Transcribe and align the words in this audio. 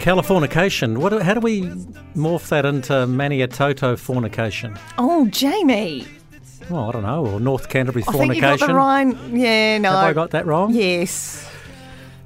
Californication. 0.00 0.98
What? 0.98 1.20
How 1.22 1.34
do 1.34 1.40
we 1.40 1.62
morph 2.16 2.48
that 2.48 2.64
into 2.64 2.92
Maniatoto 2.92 3.98
fornication? 3.98 4.78
Oh, 4.96 5.26
Jamie. 5.28 6.06
Well, 6.70 6.88
I 6.88 6.92
don't 6.92 7.02
know. 7.02 7.26
Or 7.26 7.40
North 7.40 7.68
Canterbury 7.68 8.04
I 8.08 8.12
think 8.12 8.34
you 8.34 8.40
got 8.40 8.58
the 8.60 8.66
fornication. 8.66 9.36
Yeah, 9.36 9.78
no. 9.78 9.90
Have 9.90 10.04
I 10.04 10.12
got 10.12 10.30
that 10.30 10.46
wrong? 10.46 10.72
Yes. 10.72 11.49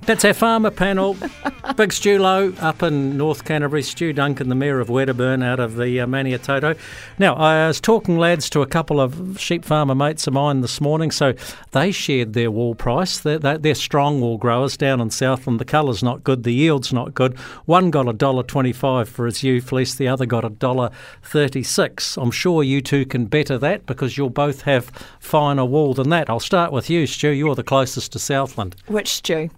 That's 0.06 0.24
our 0.26 0.34
farmer 0.34 0.70
panel. 0.70 1.16
Big 1.76 1.90
Stu 1.90 2.18
Loe 2.18 2.52
up 2.60 2.82
in 2.82 3.16
North 3.16 3.46
Canterbury, 3.46 3.82
Stu 3.82 4.12
Duncan, 4.12 4.50
the 4.50 4.54
Mayor 4.54 4.78
of 4.78 4.90
Wedderburn, 4.90 5.42
out 5.42 5.60
of 5.60 5.76
the 5.76 5.98
uh, 5.98 6.06
Maniatoto. 6.06 6.76
Now, 7.18 7.34
I 7.36 7.66
was 7.66 7.80
talking, 7.80 8.18
lads, 8.18 8.50
to 8.50 8.60
a 8.60 8.66
couple 8.66 9.00
of 9.00 9.40
sheep 9.40 9.64
farmer 9.64 9.94
mates 9.94 10.26
of 10.26 10.34
mine 10.34 10.60
this 10.60 10.78
morning. 10.78 11.10
So 11.10 11.32
they 11.72 11.90
shared 11.90 12.34
their 12.34 12.50
wool 12.50 12.74
price. 12.74 13.18
They're, 13.18 13.38
they're, 13.38 13.74
strong 13.74 14.20
wool 14.20 14.36
growers 14.36 14.76
down 14.76 15.00
in 15.00 15.08
Southland. 15.08 15.58
The 15.58 15.64
colour's 15.64 16.02
not 16.02 16.22
good, 16.22 16.42
the 16.42 16.52
yield's 16.52 16.92
not 16.92 17.14
good. 17.14 17.38
One 17.64 17.90
got 17.90 18.06
a 18.06 18.12
dollar 18.12 18.42
twenty-five 18.42 19.08
for 19.08 19.24
his 19.24 19.42
ewe 19.42 19.62
fleece, 19.62 19.94
the 19.94 20.08
other 20.08 20.26
got 20.26 20.44
a 20.44 20.50
dollar 20.50 20.90
thirty-six. 21.22 22.18
I'm 22.18 22.30
sure 22.30 22.62
you 22.62 22.82
two 22.82 23.06
can 23.06 23.24
better 23.24 23.56
that 23.58 23.86
because 23.86 24.18
you'll 24.18 24.28
both 24.28 24.62
have 24.62 24.90
finer 25.18 25.64
wool 25.64 25.94
than 25.94 26.10
that. 26.10 26.28
I'll 26.28 26.40
start 26.40 26.72
with 26.72 26.90
you, 26.90 27.06
Stu. 27.06 27.30
You're 27.30 27.54
the 27.54 27.64
closest 27.64 28.12
to 28.12 28.18
Southland. 28.18 28.76
Which 28.86 29.08
stew? 29.08 29.48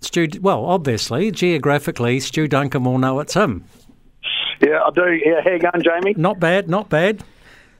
Stu, 0.00 0.28
well, 0.40 0.64
obviously, 0.64 1.30
geographically, 1.30 2.20
Stu 2.20 2.46
Duncan 2.46 2.84
will 2.84 2.98
know 2.98 3.20
it's 3.20 3.34
him. 3.34 3.64
Yeah, 4.60 4.80
I 4.84 4.90
do. 4.90 5.20
Yeah, 5.24 5.40
how 5.42 5.50
you 5.50 5.58
going, 5.58 5.82
Jamie? 5.82 6.14
Not 6.16 6.40
bad, 6.40 6.68
not 6.68 6.88
bad. 6.88 7.22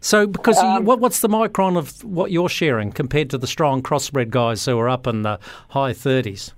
So, 0.00 0.26
because 0.26 0.60
you, 0.62 0.68
Um, 0.68 0.84
what, 0.84 1.00
what's 1.00 1.20
the 1.20 1.28
micron 1.28 1.76
of 1.76 2.02
what 2.04 2.30
you're 2.30 2.48
sharing 2.48 2.92
compared 2.92 3.30
to 3.30 3.38
the 3.38 3.46
strong 3.46 3.82
crossbred 3.82 4.30
guys 4.30 4.64
who 4.64 4.78
are 4.78 4.88
up 4.88 5.06
in 5.06 5.22
the 5.22 5.40
high 5.70 5.92
30s? 5.92 6.52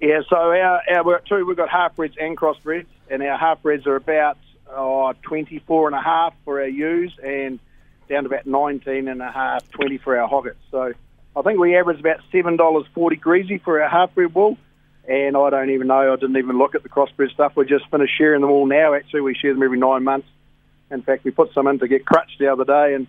Yeah, 0.00 0.20
so 0.28 0.36
our, 0.36 0.82
our 0.94 1.04
we're 1.04 1.16
at 1.16 1.26
two, 1.26 1.44
we've 1.46 1.56
got 1.56 1.68
half 1.68 1.96
breds 1.96 2.14
and 2.20 2.36
crossbreds, 2.36 2.86
and 3.10 3.22
our 3.22 3.36
half 3.38 3.62
breds 3.62 3.86
are 3.86 3.96
about 3.96 4.38
oh, 4.70 5.12
24 5.22 5.88
and 5.88 5.96
a 5.96 6.02
half 6.02 6.34
for 6.44 6.60
our 6.60 6.68
ewes 6.68 7.12
and 7.24 7.58
down 8.08 8.22
to 8.22 8.28
about 8.28 8.46
19 8.46 9.08
and 9.08 9.20
a 9.20 9.30
half, 9.32 9.68
20 9.72 9.98
for 9.98 10.16
our 10.16 10.28
hoggets. 10.28 10.58
So 10.70 10.92
I 11.34 11.42
think 11.42 11.58
we 11.58 11.76
average 11.76 11.98
about 11.98 12.20
$7.40 12.32 13.20
greasy 13.20 13.58
for 13.58 13.82
our 13.82 13.88
half 13.88 14.14
bred 14.14 14.34
wool. 14.34 14.56
And 15.08 15.36
I 15.36 15.50
don't 15.50 15.70
even 15.70 15.86
know, 15.86 16.12
I 16.12 16.16
didn't 16.16 16.36
even 16.36 16.58
look 16.58 16.74
at 16.74 16.82
the 16.82 16.88
crossbred 16.88 17.32
stuff. 17.32 17.52
We 17.56 17.64
just 17.64 17.88
finished 17.90 18.12
sharing 18.18 18.40
them 18.40 18.50
all 18.50 18.66
now. 18.66 18.94
Actually, 18.94 19.20
we 19.20 19.34
share 19.34 19.52
them 19.54 19.62
every 19.62 19.78
nine 19.78 20.02
months. 20.04 20.26
In 20.90 21.02
fact, 21.02 21.24
we 21.24 21.30
put 21.30 21.52
some 21.52 21.66
in 21.68 21.78
to 21.78 21.88
get 21.88 22.04
crutched 22.06 22.38
the 22.38 22.48
other 22.52 22.64
day 22.64 22.94
and 22.94 23.06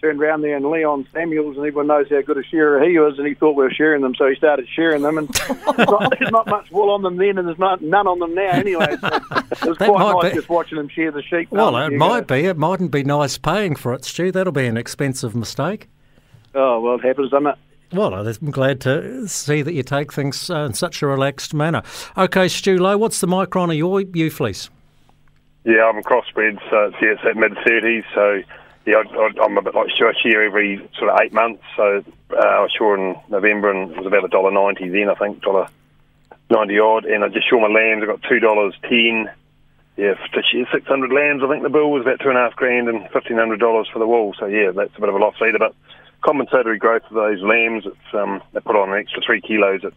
turned 0.00 0.20
around 0.20 0.42
there 0.42 0.56
and 0.56 0.68
Leon 0.68 1.06
Samuels, 1.12 1.56
and 1.56 1.64
everyone 1.64 1.86
knows 1.86 2.08
how 2.10 2.20
good 2.22 2.36
a 2.36 2.42
shearer 2.42 2.82
he 2.84 2.98
was, 2.98 3.18
and 3.18 3.26
he 3.26 3.34
thought 3.34 3.52
we 3.56 3.62
were 3.62 3.70
sharing 3.70 4.02
them, 4.02 4.14
so 4.16 4.28
he 4.28 4.34
started 4.34 4.66
sharing 4.74 5.02
them. 5.02 5.16
And 5.18 5.28
there's, 5.76 5.88
not, 5.88 6.14
there's 6.18 6.30
not 6.32 6.48
much 6.48 6.70
wool 6.72 6.90
on 6.90 7.02
them 7.02 7.16
then, 7.18 7.38
and 7.38 7.46
there's 7.46 7.58
not, 7.58 7.80
none 7.82 8.08
on 8.08 8.18
them 8.18 8.34
now 8.34 8.50
anyway. 8.50 8.96
So 9.00 9.06
it 9.10 9.62
was 9.64 9.78
quite 9.78 9.88
might 9.98 10.22
nice 10.22 10.32
be- 10.32 10.36
just 10.38 10.48
watching 10.48 10.78
them 10.78 10.88
share 10.88 11.12
the 11.12 11.22
sheep. 11.22 11.50
Well, 11.52 11.76
Um, 11.76 11.92
it 11.92 11.96
might 11.96 12.26
go, 12.26 12.34
be. 12.36 12.46
It 12.46 12.56
mightn't 12.56 12.90
be 12.90 13.04
nice 13.04 13.38
paying 13.38 13.76
for 13.76 13.94
it, 13.94 14.04
Stu. 14.04 14.32
That'll 14.32 14.52
be 14.52 14.66
an 14.66 14.76
expensive 14.76 15.36
mistake. 15.36 15.88
Oh, 16.54 16.80
well, 16.80 16.96
it 16.96 17.04
happens, 17.04 17.30
doesn't 17.30 17.46
it? 17.46 17.54
Well, 17.92 18.14
I'm 18.14 18.50
glad 18.50 18.80
to 18.82 19.28
see 19.28 19.60
that 19.60 19.74
you 19.74 19.82
take 19.82 20.12
things 20.12 20.48
uh, 20.48 20.60
in 20.60 20.72
such 20.72 21.02
a 21.02 21.06
relaxed 21.06 21.52
manner. 21.52 21.82
Okay, 22.16 22.48
Stu 22.48 22.78
Loe, 22.78 22.96
what's 22.96 23.20
the 23.20 23.26
micron 23.26 23.70
of 23.70 23.74
your 23.74 24.00
ewe 24.00 24.30
fleece? 24.30 24.70
Yeah, 25.64 25.84
I'm 25.84 26.02
crossbred, 26.02 26.58
so 26.70 26.86
it's, 26.86 26.96
yeah, 27.02 27.12
it's 27.12 27.20
at 27.24 27.36
mid 27.36 27.52
thirties. 27.66 28.04
So 28.14 28.42
yeah, 28.86 29.02
I, 29.10 29.30
I'm 29.42 29.58
a 29.58 29.62
bit 29.62 29.74
like 29.74 29.90
Stu. 29.94 30.06
I 30.06 30.12
shear 30.22 30.42
every 30.42 30.78
sort 30.98 31.10
of 31.10 31.20
eight 31.20 31.32
months. 31.32 31.62
So 31.76 32.02
uh, 32.32 32.36
I 32.36 32.60
was 32.60 32.72
sure 32.76 32.96
in 32.96 33.14
November, 33.28 33.70
and 33.70 33.92
it 33.92 33.98
was 33.98 34.06
about 34.06 34.24
a 34.24 34.28
dollar 34.28 34.50
ninety 34.50 34.88
then. 34.88 35.10
I 35.10 35.14
think 35.14 35.42
dollar 35.42 35.68
ninety 36.50 36.78
odd, 36.78 37.04
and 37.04 37.22
I 37.22 37.28
just 37.28 37.48
shore 37.48 37.60
my 37.60 37.72
lambs. 37.72 38.02
I 38.02 38.06
got 38.06 38.22
two 38.22 38.40
dollars 38.40 38.74
ten. 38.88 39.30
Yeah, 39.96 40.14
to 40.14 40.42
shear 40.50 40.66
six 40.72 40.86
hundred 40.86 41.12
lambs. 41.12 41.42
I 41.44 41.48
think 41.48 41.62
the 41.62 41.68
bill 41.68 41.90
was 41.90 42.02
about 42.02 42.20
two 42.20 42.30
and 42.30 42.38
a 42.38 42.40
half 42.40 42.56
grand 42.56 42.88
and 42.88 43.06
fifteen 43.10 43.36
hundred 43.36 43.60
dollars 43.60 43.86
for 43.92 43.98
the 43.98 44.06
wool. 44.06 44.34
So 44.38 44.46
yeah, 44.46 44.70
that's 44.70 44.96
a 44.96 45.00
bit 45.00 45.10
of 45.10 45.14
a 45.14 45.18
loss 45.18 45.36
either. 45.42 45.58
But 45.58 45.74
compensatory 46.22 46.78
growth 46.78 47.02
of 47.10 47.14
those 47.14 47.40
lambs, 47.42 47.84
it's 47.86 48.14
um, 48.14 48.42
they 48.52 48.60
put 48.60 48.76
on 48.76 48.90
an 48.92 48.98
extra 48.98 49.20
three 49.24 49.40
kilos 49.40 49.84
at 49.84 49.92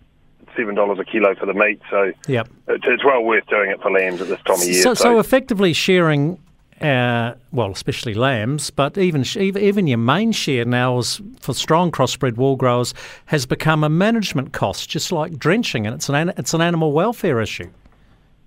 seven 0.56 0.76
dollars 0.76 1.00
a 1.00 1.06
kilo 1.06 1.36
for 1.36 1.46
the 1.46 1.54
meat. 1.54 1.80
So 1.90 2.12
Yep. 2.28 2.48
it's, 2.68 2.86
it's 2.88 3.06
well 3.06 3.24
worth 3.24 3.46
doing 3.48 3.72
it 3.72 3.82
for 3.82 3.92
lambs 3.92 4.22
at 4.22 4.28
this 4.28 4.40
time 4.46 4.62
of 4.62 4.64
year. 4.64 4.82
So, 4.82 4.94
so 4.94 5.20
effectively 5.20 5.74
sharing, 5.74 6.40
uh, 6.82 7.34
well, 7.52 7.72
especially 7.72 8.14
lambs, 8.14 8.70
but 8.70 8.98
even 8.98 9.26
even 9.38 9.88
your 9.88 9.98
main 9.98 10.32
share 10.32 10.66
now 10.66 10.98
is 10.98 11.22
for 11.40 11.54
strong 11.54 11.92
crossbred 11.92 12.38
wool 12.38 12.56
growers 12.56 12.94
has 13.26 13.46
become 13.46 13.84
a 13.84 13.90
management 13.90 14.54
cost, 14.54 14.90
just 14.90 15.12
like 15.12 15.38
drenching, 15.38 15.86
and 15.86 15.96
it's 15.96 16.10
an 16.10 16.30
it's 16.38 16.54
an 16.54 16.62
animal 16.62 16.92
welfare 16.92 17.42
issue. 17.42 17.70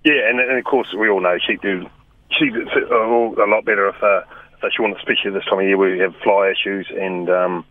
Yeah, 0.03 0.29
and, 0.29 0.39
and 0.39 0.57
of 0.57 0.63
course 0.63 0.93
we 0.97 1.09
all 1.09 1.21
know 1.21 1.37
sheep 1.45 1.61
do 1.61 1.85
sheep 2.31 2.53
are 2.91 3.05
all 3.05 3.35
a 3.41 3.49
lot 3.49 3.65
better 3.65 3.89
if, 3.89 4.01
uh, 4.01 4.21
if 4.61 4.75
they're 4.75 4.93
especially 4.93 5.31
this 5.31 5.45
time 5.45 5.59
of 5.59 5.65
year 5.65 5.77
where 5.77 5.91
we 5.91 5.99
have 5.99 6.15
fly 6.23 6.51
issues 6.51 6.87
and 6.93 7.29
um, 7.29 7.65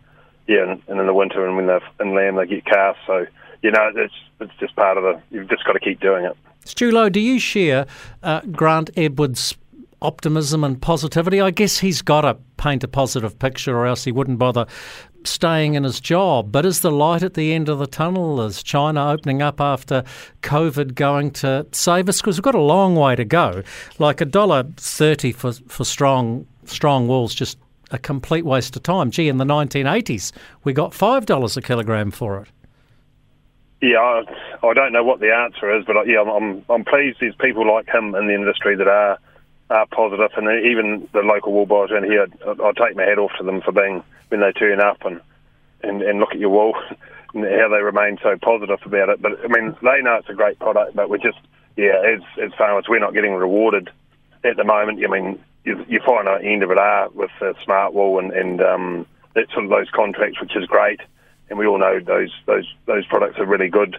yeah, 0.47 0.63
and, 0.63 0.81
and 0.87 0.99
in 0.99 1.05
the 1.05 1.13
winter 1.13 1.45
and 1.45 1.55
when 1.55 1.67
they're 1.67 1.81
in 1.99 2.15
lamb 2.15 2.35
they 2.35 2.47
get 2.47 2.65
calves. 2.65 2.97
So 3.05 3.25
you 3.61 3.71
know 3.71 3.91
it's 3.95 4.13
it's 4.39 4.53
just 4.59 4.75
part 4.75 4.97
of 4.97 5.03
the 5.03 5.21
you've 5.31 5.49
just 5.49 5.65
got 5.65 5.73
to 5.73 5.79
keep 5.79 5.99
doing 5.99 6.25
it. 6.25 6.35
Stu 6.65 6.91
Loe, 6.91 7.09
do 7.09 7.19
you 7.19 7.39
share 7.39 7.85
uh, 8.23 8.41
Grant 8.51 8.89
Edwards' 8.97 9.55
optimism 10.01 10.63
and 10.63 10.81
positivity? 10.81 11.41
I 11.41 11.51
guess 11.51 11.79
he's 11.79 12.01
got 12.01 12.21
to 12.21 12.37
paint 12.57 12.83
a 12.83 12.87
positive 12.87 13.37
picture, 13.39 13.77
or 13.77 13.85
else 13.85 14.03
he 14.03 14.11
wouldn't 14.11 14.39
bother 14.39 14.65
staying 15.23 15.75
in 15.75 15.83
his 15.83 15.99
job. 15.99 16.51
But 16.51 16.65
is 16.65 16.81
the 16.81 16.91
light 16.91 17.23
at 17.23 17.33
the 17.33 17.53
end 17.53 17.69
of 17.69 17.79
the 17.79 17.87
tunnel? 17.87 18.41
Is 18.41 18.63
China 18.63 19.11
opening 19.11 19.41
up 19.41 19.59
after 19.61 20.03
COVID 20.41 20.95
going 20.95 21.31
to 21.31 21.65
save 21.71 22.09
us? 22.09 22.21
Because 22.21 22.37
we've 22.37 22.43
got 22.43 22.55
a 22.55 22.61
long 22.61 22.95
way 22.95 23.15
to 23.15 23.25
go. 23.25 23.63
Like 23.99 24.21
a 24.21 24.25
dollar 24.25 24.63
thirty 24.77 25.31
for 25.31 25.53
for 25.53 25.85
strong 25.85 26.47
strong 26.69 27.07
wool's 27.07 27.33
just 27.33 27.57
a 27.91 27.97
complete 27.97 28.45
waste 28.45 28.75
of 28.75 28.83
time. 28.83 29.11
Gee, 29.11 29.27
in 29.27 29.37
the 29.37 29.45
1980s, 29.45 30.31
we 30.63 30.73
got 30.73 30.93
five 30.93 31.25
dollars 31.25 31.57
a 31.57 31.61
kilogram 31.61 32.11
for 32.11 32.41
it. 32.41 32.47
Yeah, 33.81 33.99
I, 33.99 34.23
I 34.67 34.73
don't 34.73 34.91
know 34.91 35.03
what 35.03 35.21
the 35.21 35.33
answer 35.33 35.75
is, 35.77 35.85
but 35.85 35.95
uh, 35.95 36.03
yeah, 36.03 36.21
I'm, 36.21 36.65
I'm 36.69 36.83
pleased 36.83 37.19
there's 37.21 37.35
people 37.35 37.65
like 37.65 37.87
him 37.87 38.13
in 38.13 38.27
the 38.27 38.35
industry 38.35 38.75
that 38.75 38.87
are 38.87 39.19
are 39.69 39.85
positive, 39.87 40.31
and 40.35 40.65
even 40.65 41.07
the 41.13 41.21
local 41.21 41.53
wool 41.53 41.65
buyers 41.65 41.91
around 41.91 42.05
here. 42.05 42.27
I, 42.45 42.51
I 42.51 42.71
take 42.73 42.95
my 42.95 43.03
hat 43.03 43.19
off 43.19 43.31
to 43.37 43.43
them 43.43 43.61
for 43.61 43.71
being 43.71 44.03
when 44.29 44.41
they 44.41 44.51
turn 44.51 44.79
up 44.79 45.05
and 45.05 45.21
and, 45.81 46.01
and 46.01 46.19
look 46.19 46.31
at 46.31 46.39
your 46.39 46.49
wool 46.49 46.73
and 47.33 47.45
how 47.45 47.69
they 47.69 47.81
remain 47.81 48.17
so 48.21 48.37
positive 48.41 48.79
about 48.85 49.09
it. 49.09 49.21
But 49.21 49.39
I 49.43 49.47
mean, 49.47 49.75
they 49.81 50.01
know 50.01 50.15
it's 50.15 50.29
a 50.29 50.33
great 50.33 50.59
product, 50.59 50.95
but 50.95 51.09
we're 51.09 51.17
just 51.17 51.39
yeah, 51.77 52.01
as 52.05 52.21
as 52.43 52.51
farmers, 52.57 52.85
we're 52.89 52.99
not 52.99 53.13
getting 53.13 53.33
rewarded 53.33 53.89
at 54.43 54.57
the 54.57 54.63
moment. 54.63 55.03
I 55.03 55.07
mean, 55.07 55.39
you, 55.87 55.99
find 56.05 56.27
at 56.27 56.41
the 56.41 56.47
end 56.47 56.63
of 56.63 56.71
it 56.71 56.77
are 56.77 57.09
with 57.09 57.31
uh, 57.41 57.53
smart 57.63 57.93
wool 57.93 58.19
and 58.19 58.31
and 58.31 58.61
um, 58.61 59.05
that 59.35 59.49
sort 59.51 59.65
of 59.65 59.69
those 59.69 59.89
contracts, 59.91 60.41
which 60.41 60.55
is 60.55 60.65
great 60.65 60.99
and 61.49 61.57
we 61.57 61.65
all 61.65 61.79
know 61.79 61.99
those 61.99 62.31
those 62.45 62.67
those 62.85 63.05
products 63.07 63.39
are 63.39 63.45
really 63.45 63.69
good. 63.69 63.97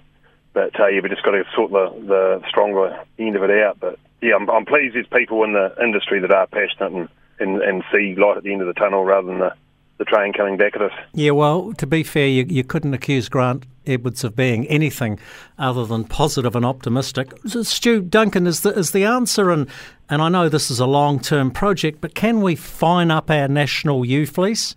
But 0.53 0.79
uh, 0.81 0.87
we 1.03 1.09
just 1.09 1.23
got 1.23 1.33
to 1.33 1.45
sort 1.55 1.71
the 1.71 1.91
the 2.07 2.43
stronger 2.49 3.05
end 3.19 3.37
of 3.37 3.43
it 3.43 3.51
out. 3.51 3.79
But 3.81 3.99
yeah, 4.23 4.35
I'm, 4.35 4.49
I'm 4.51 4.65
pleased 4.65 4.95
there's 4.95 5.07
people 5.07 5.45
in 5.45 5.53
the 5.53 5.75
industry 5.83 6.21
that 6.21 6.31
are 6.31 6.47
passionate 6.47 6.93
and, 6.93 7.09
and, 7.39 7.63
and 7.63 7.85
see 7.93 8.15
light 8.15 8.37
at 8.37 8.43
the 8.43 8.53
end 8.53 8.63
of 8.63 8.69
the 8.69 8.75
tunnel 8.75 9.05
rather 9.05 9.27
than 9.27 9.39
the, 9.39 9.55
the 10.01 10.05
train 10.07 10.33
coming 10.33 10.57
back 10.57 10.75
at 10.75 10.81
us. 10.83 10.93
Yeah, 11.13 11.33
well, 11.33 11.75
to 11.75 11.87
be 11.87 12.03
fair, 12.03 12.27
you, 12.27 12.47
you 12.49 12.65
couldn't 12.65 12.95
accuse 12.95 13.29
Grant 13.29 13.67
Edwards 13.87 14.25
of 14.25 14.35
being 14.35 14.67
anything 14.67 15.21
other 15.59 15.85
than 15.85 16.05
positive 16.05 16.57
and 16.57 16.65
optimistic. 16.65 17.31
So, 17.47 17.63
Stu 17.63 18.01
Duncan 18.01 18.47
is 18.47 18.63
the 18.63 18.71
is 18.71 18.93
the 18.93 19.05
answer, 19.05 19.51
and 19.51 19.69
and 20.09 20.23
I 20.23 20.31
know 20.31 20.49
this 20.49 20.71
is 20.71 20.81
a 20.81 20.87
long 20.87 21.21
term 21.21 21.51
project, 21.51 22.01
but 22.01 22.15
can 22.15 22.41
we 22.41 22.57
fine 22.57 23.11
up 23.11 23.31
our 23.31 23.47
national 23.47 24.07
ewe 24.07 24.25
fleece? 24.25 24.75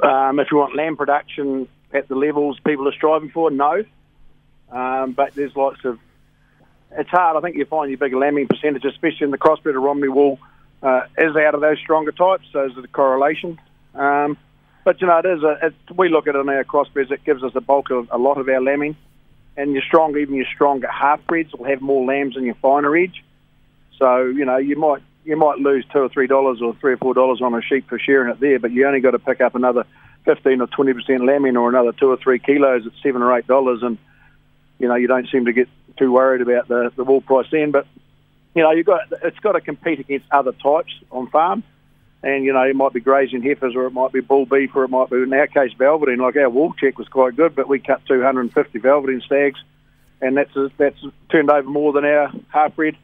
Um, 0.00 0.38
if 0.38 0.48
you 0.50 0.58
want 0.58 0.76
lamb 0.76 0.98
production 0.98 1.66
at 1.94 2.08
the 2.08 2.16
levels 2.16 2.60
people 2.66 2.86
are 2.86 2.92
striving 2.92 3.30
for, 3.30 3.50
no. 3.50 3.82
Um, 4.70 5.12
but 5.12 5.34
there's 5.34 5.56
lots 5.56 5.82
of. 5.86 5.98
It's 6.90 7.08
hard. 7.08 7.38
I 7.38 7.40
think 7.40 7.56
you 7.56 7.64
find 7.64 7.90
your 7.90 7.98
bigger 7.98 8.18
lambing 8.18 8.46
percentage, 8.46 8.84
especially 8.84 9.24
in 9.24 9.30
the 9.30 9.38
crossbred 9.38 9.74
or 9.74 9.80
Romney 9.80 10.08
wool, 10.08 10.38
uh, 10.84 11.06
is 11.16 11.34
out 11.34 11.54
of 11.54 11.62
those 11.62 11.78
stronger 11.78 12.12
types. 12.12 12.44
So 12.52 12.68
there's 12.68 12.84
a 12.84 12.86
correlation. 12.88 13.58
Um, 13.94 14.36
but 14.84 15.00
you 15.00 15.06
know, 15.06 15.18
it 15.18 15.26
is. 15.26 15.42
A, 15.42 15.66
it, 15.66 15.74
we 15.96 16.10
look 16.10 16.28
at 16.28 16.36
it 16.36 16.38
in 16.38 16.48
our 16.48 16.62
crossbreeds. 16.62 17.10
It 17.10 17.24
gives 17.24 17.42
us 17.42 17.54
the 17.54 17.62
bulk 17.62 17.90
of 17.90 18.08
a 18.12 18.18
lot 18.18 18.36
of 18.36 18.48
our 18.48 18.60
lambing, 18.60 18.96
and 19.56 19.72
your 19.72 19.82
strong, 19.82 20.16
even 20.18 20.34
your 20.34 20.46
stronger 20.54 20.88
half 20.88 21.26
breds 21.26 21.52
will 21.54 21.64
have 21.64 21.80
more 21.80 22.04
lambs 22.04 22.34
than 22.34 22.44
your 22.44 22.56
finer 22.56 22.94
edge. 22.94 23.24
So 23.98 24.26
you 24.26 24.44
know, 24.44 24.58
you 24.58 24.76
might 24.76 25.02
you 25.24 25.36
might 25.36 25.58
lose 25.58 25.86
two 25.90 26.00
or 26.00 26.10
three 26.10 26.26
dollars 26.26 26.60
or 26.60 26.74
three 26.74 26.92
or 26.92 26.96
four 26.98 27.14
dollars 27.14 27.40
on 27.40 27.54
a 27.54 27.62
sheep 27.62 27.88
for 27.88 27.98
sharing 27.98 28.30
it 28.30 28.40
there, 28.40 28.58
but 28.58 28.72
you 28.72 28.86
only 28.86 29.00
got 29.00 29.12
to 29.12 29.18
pick 29.18 29.40
up 29.40 29.54
another 29.54 29.86
fifteen 30.26 30.60
or 30.60 30.66
twenty 30.66 30.92
percent 30.92 31.24
lambing 31.24 31.56
or 31.56 31.70
another 31.70 31.92
two 31.92 32.10
or 32.10 32.18
three 32.18 32.38
kilos 32.38 32.86
at 32.86 32.92
seven 33.02 33.22
or 33.22 33.34
eight 33.34 33.46
dollars, 33.46 33.82
and 33.82 33.96
you 34.78 34.88
know 34.88 34.96
you 34.96 35.06
don't 35.06 35.30
seem 35.30 35.46
to 35.46 35.52
get 35.54 35.68
too 35.96 36.12
worried 36.12 36.42
about 36.42 36.68
the 36.68 36.92
the 36.94 37.04
wool 37.04 37.22
price 37.22 37.46
then. 37.50 37.70
But 37.70 37.86
you 38.54 38.62
know 38.62 38.70
you 38.70 38.84
got 38.84 39.00
it's 39.22 39.38
got 39.38 39.52
to 39.52 39.60
compete 39.60 40.00
against 40.00 40.26
other 40.30 40.52
types 40.52 40.92
on 41.10 41.28
farm, 41.28 41.62
and 42.22 42.44
you 42.44 42.52
know 42.52 42.62
it 42.62 42.76
might 42.76 42.92
be 42.92 43.00
grazing 43.00 43.42
heifers 43.42 43.74
or 43.74 43.86
it 43.86 43.92
might 43.92 44.12
be 44.12 44.20
bull 44.20 44.46
beef 44.46 44.74
or 44.74 44.84
it 44.84 44.90
might 44.90 45.10
be 45.10 45.16
in 45.16 45.32
our 45.32 45.46
case 45.46 45.72
velveting. 45.78 46.18
Like 46.18 46.36
our 46.36 46.50
wool 46.50 46.72
check 46.74 46.98
was 46.98 47.08
quite 47.08 47.36
good, 47.36 47.54
but 47.54 47.68
we 47.68 47.78
cut 47.78 48.02
two 48.06 48.22
hundred 48.22 48.42
and 48.42 48.52
fifty 48.52 48.78
velveting 48.78 49.20
stags 49.20 49.58
and 50.24 50.36
that's 50.36 50.52
that's 50.78 50.98
turned 51.30 51.50
over 51.50 51.68
more 51.68 51.92
than 51.92 52.04
our 52.04 52.32
half 52.48 52.74
bred, 52.74 52.96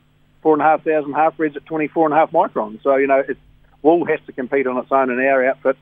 four 0.43 0.55
and 0.55 0.63
a 0.63 0.65
half 0.65 0.83
thousand 0.83 1.13
half 1.13 1.37
breds 1.37 1.57
at 1.57 1.67
24 1.67 2.07
and 2.07 2.15
a 2.15 2.17
half 2.17 2.31
microns. 2.33 2.83
So 2.83 2.97
you 2.97 3.07
know, 3.07 3.19
it, 3.19 3.37
wool 3.83 4.05
has 4.07 4.21
to 4.27 4.33
compete 4.33 4.67
on 4.67 4.79
its 4.79 4.91
own 4.91 5.11
in 5.11 5.21
our 5.21 5.47
outfit. 5.47 5.77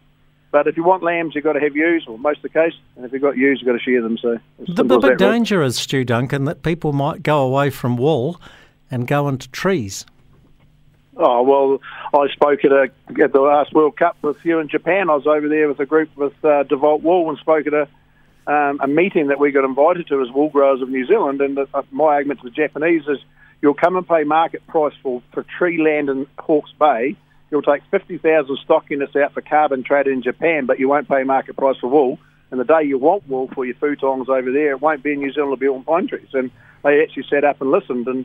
But 0.50 0.66
if 0.66 0.78
you 0.78 0.82
want 0.82 1.02
lambs, 1.02 1.34
you've 1.34 1.44
got 1.44 1.52
to 1.52 1.60
have 1.60 1.76
ewes, 1.76 2.06
or 2.08 2.18
most 2.18 2.38
of 2.38 2.44
the 2.44 2.48
case. 2.48 2.72
And 2.96 3.04
if 3.04 3.12
you've 3.12 3.20
got 3.20 3.36
ewes, 3.36 3.60
you've 3.60 3.66
got 3.66 3.74
to 3.74 3.84
shear 3.84 4.00
them. 4.00 4.16
So 4.16 4.38
the, 4.58 4.82
the 4.82 4.98
big 4.98 5.18
danger 5.18 5.62
is, 5.62 5.76
Stu 5.76 6.04
Duncan, 6.04 6.46
that 6.46 6.62
people 6.62 6.94
might 6.94 7.22
go 7.22 7.42
away 7.42 7.68
from 7.68 7.98
wool 7.98 8.40
and 8.90 9.06
go 9.06 9.28
into 9.28 9.48
trees. 9.50 10.06
Oh 11.16 11.42
well, 11.42 11.80
I 12.14 12.28
spoke 12.32 12.64
at 12.64 12.72
a 12.72 12.90
at 13.22 13.32
the 13.32 13.40
last 13.40 13.72
World 13.72 13.96
Cup 13.96 14.16
with 14.22 14.36
you 14.44 14.60
in 14.60 14.68
Japan. 14.68 15.10
I 15.10 15.16
was 15.16 15.26
over 15.26 15.48
there 15.48 15.66
with 15.66 15.80
a 15.80 15.86
group 15.86 16.10
with 16.16 16.32
uh, 16.44 16.62
Devolt 16.64 17.02
Wool 17.02 17.28
and 17.28 17.38
spoke 17.38 17.66
at 17.66 17.74
a 17.74 17.88
um, 18.46 18.80
a 18.80 18.86
meeting 18.86 19.26
that 19.26 19.40
we 19.40 19.50
got 19.50 19.64
invited 19.64 20.06
to 20.08 20.22
as 20.22 20.30
wool 20.30 20.48
growers 20.48 20.80
of 20.80 20.88
New 20.88 21.06
Zealand. 21.06 21.40
And 21.40 21.56
the, 21.56 21.66
uh, 21.74 21.82
my 21.90 22.04
argument 22.04 22.40
to 22.40 22.44
the 22.44 22.50
Japanese 22.50 23.02
is, 23.06 23.18
you'll 23.60 23.74
come 23.74 23.96
and 23.96 24.08
pay 24.08 24.24
market 24.24 24.66
price 24.68 24.94
for 25.02 25.22
for 25.32 25.44
tree 25.58 25.82
land 25.82 26.08
in 26.08 26.26
Hawke's 26.38 26.72
Bay. 26.78 27.16
You'll 27.50 27.62
take 27.62 27.82
fifty 27.90 28.18
thousand 28.18 28.58
stock 28.64 28.88
units 28.88 29.16
out 29.16 29.34
for 29.34 29.40
carbon 29.40 29.82
trade 29.82 30.06
in 30.06 30.22
Japan, 30.22 30.66
but 30.66 30.78
you 30.78 30.88
won't 30.88 31.08
pay 31.08 31.24
market 31.24 31.56
price 31.56 31.78
for 31.80 31.88
wool. 31.88 32.18
And 32.50 32.60
the 32.60 32.64
day 32.64 32.84
you 32.84 32.96
want 32.96 33.28
wool 33.28 33.50
for 33.54 33.66
your 33.66 33.74
futons 33.74 34.28
over 34.28 34.52
there, 34.52 34.70
it 34.70 34.80
won't 34.80 35.02
be 35.02 35.12
in 35.12 35.18
New 35.18 35.32
Zealand, 35.32 35.52
it'll 35.52 35.56
be 35.56 35.68
on 35.68 35.84
pine 35.84 36.06
trees. 36.06 36.28
And 36.32 36.50
they 36.84 37.02
actually 37.02 37.24
sat 37.28 37.44
up 37.44 37.60
and 37.60 37.70
listened, 37.70 38.06
and 38.06 38.24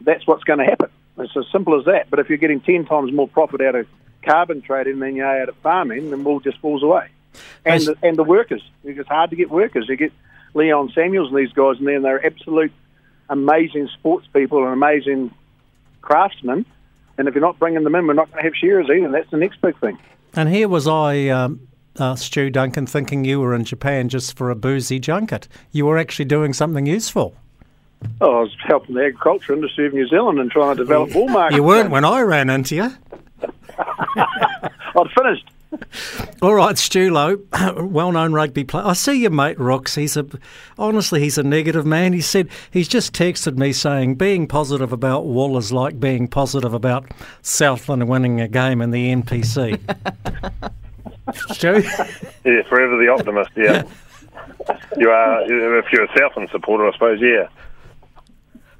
that's 0.00 0.26
what's 0.26 0.44
going 0.44 0.58
to 0.58 0.64
happen. 0.64 0.90
It's 1.18 1.36
as 1.36 1.44
simple 1.52 1.78
as 1.78 1.86
that. 1.86 2.10
But 2.10 2.18
if 2.18 2.28
you're 2.28 2.38
getting 2.38 2.60
10 2.60 2.86
times 2.86 3.12
more 3.12 3.28
profit 3.28 3.60
out 3.60 3.74
of 3.74 3.86
carbon 4.22 4.62
trading 4.62 4.98
than 4.98 5.16
you 5.16 5.24
are 5.24 5.42
out 5.42 5.48
of 5.48 5.56
farming, 5.56 6.10
then 6.10 6.24
wool 6.24 6.40
just 6.40 6.58
falls 6.58 6.82
away. 6.82 7.08
And, 7.64 7.82
the, 7.82 7.96
and 8.02 8.16
the 8.16 8.24
workers. 8.24 8.62
It's 8.84 9.08
hard 9.08 9.30
to 9.30 9.36
get 9.36 9.50
workers. 9.50 9.86
You 9.88 9.96
get 9.96 10.12
Leon 10.54 10.92
Samuels 10.94 11.30
and 11.30 11.38
these 11.38 11.52
guys 11.52 11.78
in 11.78 11.84
there, 11.84 11.96
and 11.96 12.04
they're 12.04 12.24
absolute 12.24 12.72
amazing 13.28 13.88
sports 13.88 14.26
people 14.32 14.64
and 14.64 14.72
amazing 14.72 15.34
craftsmen. 16.00 16.64
And 17.18 17.28
if 17.28 17.34
you're 17.34 17.42
not 17.42 17.58
bringing 17.58 17.84
them 17.84 17.94
in, 17.94 18.06
we're 18.06 18.12
not 18.12 18.30
going 18.30 18.42
to 18.42 18.44
have 18.44 18.56
shearers 18.56 18.88
either. 18.90 19.10
That's 19.10 19.30
the 19.30 19.36
next 19.36 19.60
big 19.60 19.78
thing. 19.80 19.98
And 20.34 20.48
here 20.48 20.68
was 20.68 20.86
I, 20.86 21.28
um, 21.28 21.68
uh, 21.96 22.16
Stu 22.16 22.50
Duncan, 22.50 22.86
thinking 22.86 23.24
you 23.24 23.40
were 23.40 23.54
in 23.54 23.64
Japan 23.64 24.08
just 24.08 24.36
for 24.36 24.50
a 24.50 24.56
boozy 24.56 24.98
junket. 24.98 25.48
You 25.70 25.86
were 25.86 25.98
actually 25.98 26.24
doing 26.24 26.52
something 26.52 26.86
useful. 26.86 27.36
Oh, 28.20 28.38
I 28.38 28.40
was 28.40 28.56
helping 28.66 28.94
the 28.94 29.04
agriculture 29.04 29.52
industry 29.52 29.86
of 29.86 29.92
New 29.92 30.06
Zealand 30.08 30.38
and 30.38 30.50
trying 30.50 30.76
to 30.76 30.82
develop 30.82 31.14
wool 31.14 31.28
markets. 31.28 31.56
You 31.56 31.62
weren't 31.62 31.90
when 31.90 32.04
I 32.04 32.20
ran 32.22 32.50
into 32.50 32.76
you. 32.76 32.90
I'd 34.16 35.10
finished. 35.16 35.50
All 36.40 36.54
right, 36.54 36.76
Stu 36.78 37.10
Loe, 37.10 37.38
well-known 37.76 38.32
rugby 38.32 38.64
player. 38.64 38.84
I 38.86 38.92
see 38.92 39.14
your 39.22 39.30
mate 39.30 39.58
Rocks. 39.58 39.94
He's 39.94 40.16
a 40.16 40.26
honestly, 40.78 41.20
he's 41.20 41.38
a 41.38 41.42
negative 41.42 41.84
man. 41.86 42.12
He 42.12 42.20
said 42.20 42.48
he's 42.70 42.88
just 42.88 43.12
texted 43.12 43.56
me 43.56 43.72
saying 43.72 44.14
being 44.16 44.46
positive 44.46 44.92
about 44.92 45.26
wool 45.26 45.56
is 45.58 45.72
like 45.72 45.98
being 45.98 46.28
positive 46.28 46.74
about 46.74 47.10
Southland 47.42 48.08
winning 48.08 48.40
a 48.40 48.48
game 48.48 48.80
in 48.80 48.90
the 48.90 49.12
NPC. 49.14 49.80
Stu, 51.52 51.82
yeah, 52.44 52.62
forever 52.68 52.96
the 52.98 53.08
optimist. 53.10 53.50
Yeah, 53.56 53.82
you 54.98 55.10
are. 55.10 55.42
If 55.42 55.86
you're 55.92 56.04
a 56.04 56.18
Southland 56.18 56.50
supporter, 56.52 56.86
I 56.86 56.92
suppose. 56.92 57.20
Yeah. 57.20 57.48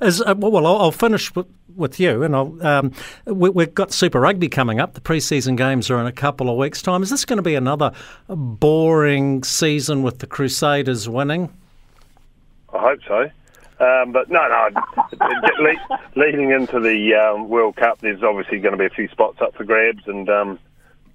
Uh, 0.01 0.35
well, 0.37 0.67
I'll, 0.67 0.77
I'll 0.77 0.91
finish 0.93 1.35
with, 1.35 1.47
with 1.75 2.01
you, 2.01 2.23
and 2.23 2.35
I'll, 2.35 2.67
um, 2.67 2.93
we, 3.27 3.65
have 3.65 3.75
got 3.75 3.93
Super 3.93 4.21
Rugby 4.21 4.49
coming 4.49 4.81
up. 4.81 4.95
The 4.95 5.01
preseason 5.01 5.57
games 5.57 5.91
are 5.91 6.01
in 6.01 6.07
a 6.07 6.13
couple 6.13 6.51
of 6.51 6.57
weeks' 6.57 6.83
time. 6.83 7.03
Is 7.03 7.11
this 7.11 7.25
going 7.25 7.39
to 7.39 7.43
be 7.43 7.55
another 7.55 7.93
boring 8.29 9.45
season 9.45 10.03
with 10.03 10.19
the 10.19 10.27
Crusaders 10.27 11.09
winning? 11.09 11.53
I 12.73 12.79
hope 12.79 13.01
so. 13.07 13.31
Um, 13.81 14.13
but 14.13 14.31
no, 14.31 14.47
no. 14.49 14.81
leading 16.17 16.51
into 16.51 16.79
the 16.81 17.15
um, 17.15 17.49
World 17.49 17.77
Cup, 17.77 18.01
there's 18.01 18.23
obviously 18.23 18.59
going 18.61 18.73
to 18.73 18.79
be 18.79 18.87
a 18.87 18.91
few 18.91 19.09
spots 19.09 19.41
up 19.41 19.55
for 19.57 19.65
grabs, 19.65 20.07
and 20.07 20.29
um, 20.29 20.59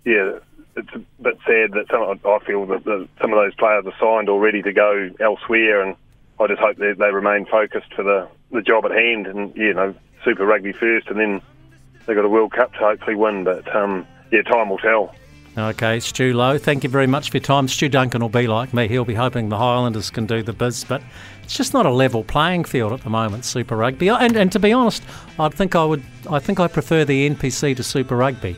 yeah, 0.04 0.40
it's 0.76 0.94
a 0.94 1.00
bit 1.22 1.38
sad 1.46 1.72
that 1.72 1.86
some. 1.90 2.20
I 2.26 2.40
feel 2.46 2.66
that 2.68 2.84
the, 2.84 3.08
some 3.22 3.32
of 3.32 3.40
those 3.40 3.56
players 3.56 3.86
are 3.86 3.94
signed 4.00 4.30
or 4.30 4.40
ready 4.40 4.62
to 4.62 4.74
go 4.74 5.10
elsewhere, 5.20 5.82
and 5.82 5.96
I 6.40 6.48
just 6.48 6.60
hope 6.60 6.78
they, 6.78 6.94
they 6.94 7.12
remain 7.12 7.46
focused 7.46 7.94
for 7.94 8.04
the, 8.04 8.28
the 8.52 8.62
job 8.62 8.86
at 8.86 8.92
hand 8.92 9.28
and, 9.28 9.56
you 9.56 9.74
know, 9.74 9.94
Super 10.24 10.46
Rugby 10.46 10.74
first 10.74 11.08
and 11.08 11.20
then 11.20 11.42
they've 12.06 12.16
got 12.16 12.26
a 12.26 12.30
World 12.30 12.52
Cup 12.52 12.74
to 12.74 12.80
hopefully 12.80 13.16
win. 13.16 13.44
But, 13.44 13.74
um, 13.76 14.06
yeah, 14.32 14.42
time 14.44 14.70
will 14.70 14.78
tell. 14.78 15.16
Okay, 15.58 16.00
Stu 16.00 16.34
Loe, 16.34 16.58
thank 16.58 16.84
you 16.84 16.90
very 16.90 17.08
much 17.08 17.32
for 17.32 17.38
your 17.38 17.44
time. 17.44 17.68
Stu 17.68 17.90
Duncan 17.90 18.22
will 18.22 18.30
be 18.30 18.48
like 18.48 18.74
me. 18.74 18.88
He'll 18.88 19.04
be 19.04 19.16
hoping 19.16 19.50
the 19.50 19.58
Highlanders 19.58 20.10
can 20.10 20.26
do 20.26 20.42
the 20.42 20.54
biz, 20.54 20.86
but 20.86 21.02
it's 21.44 21.58
just 21.58 21.74
not 21.74 21.86
a 21.86 21.92
level 21.92 22.24
playing 22.24 22.64
field 22.64 22.94
at 22.94 23.02
the 23.02 23.10
moment, 23.10 23.44
Super 23.44 23.76
Rugby. 23.76 24.10
And, 24.10 24.38
and 24.38 24.52
to 24.52 24.60
be 24.60 24.72
honest, 24.72 25.04
I 25.38 25.50
think 25.50 25.76
I 25.76 25.84
would 25.84 26.04
I 26.30 26.40
think 26.40 26.60
I 26.60 26.68
prefer 26.68 27.04
the 27.04 27.30
NPC 27.30 27.76
to 27.76 27.84
Super 27.84 28.16
Rugby. 28.16 28.56